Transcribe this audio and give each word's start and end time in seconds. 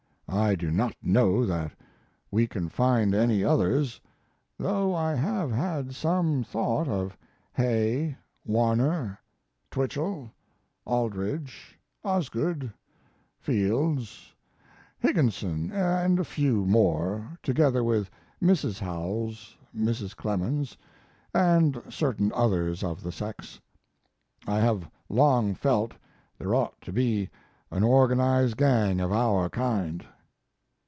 I 0.33 0.55
do 0.55 0.71
not 0.71 0.95
know 1.03 1.45
that 1.45 1.73
we 2.31 2.47
can 2.47 2.69
find 2.69 3.13
any 3.13 3.43
others, 3.43 3.99
though 4.57 4.95
I 4.95 5.13
have 5.13 5.51
had 5.51 5.93
some 5.93 6.41
thought 6.45 6.87
of 6.87 7.17
Hay, 7.51 8.15
Warner, 8.45 9.19
Twichell, 9.69 10.31
Aldrich, 10.85 11.77
Osgood, 12.05 12.71
Fields, 13.41 14.33
Higginson, 14.99 15.69
and 15.73 16.17
a 16.17 16.23
few 16.23 16.65
more, 16.65 17.37
together 17.43 17.83
with 17.83 18.09
Mrs. 18.41 18.79
Howells, 18.79 19.57
Mrs. 19.75 20.15
Clemens, 20.15 20.77
and 21.33 21.81
certain 21.89 22.31
others 22.33 22.85
of 22.85 23.03
the 23.03 23.11
sex. 23.11 23.59
I 24.47 24.61
have 24.61 24.89
long 25.09 25.53
felt 25.55 25.93
there 26.37 26.55
ought 26.55 26.79
to 26.83 26.93
be 26.93 27.29
an 27.69 27.83
organized 27.83 28.55
gang 28.55 29.01
of 29.01 29.11
our 29.11 29.49
kind. 29.49 30.05